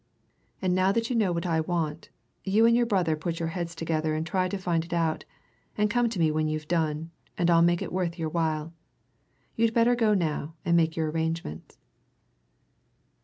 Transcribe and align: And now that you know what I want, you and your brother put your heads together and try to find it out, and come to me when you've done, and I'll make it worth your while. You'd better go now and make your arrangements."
And 0.63 0.73
now 0.73 0.91
that 0.93 1.11
you 1.11 1.15
know 1.15 1.31
what 1.31 1.45
I 1.45 1.61
want, 1.61 2.09
you 2.43 2.65
and 2.65 2.75
your 2.75 2.87
brother 2.87 3.15
put 3.15 3.39
your 3.39 3.49
heads 3.49 3.75
together 3.75 4.15
and 4.15 4.25
try 4.25 4.47
to 4.47 4.57
find 4.57 4.83
it 4.83 4.93
out, 4.93 5.25
and 5.77 5.91
come 5.91 6.09
to 6.09 6.17
me 6.17 6.31
when 6.31 6.47
you've 6.47 6.67
done, 6.67 7.11
and 7.37 7.51
I'll 7.51 7.61
make 7.61 7.83
it 7.83 7.93
worth 7.93 8.17
your 8.17 8.29
while. 8.29 8.73
You'd 9.55 9.75
better 9.75 9.93
go 9.95 10.15
now 10.15 10.55
and 10.65 10.75
make 10.75 10.95
your 10.95 11.11
arrangements." 11.11 11.77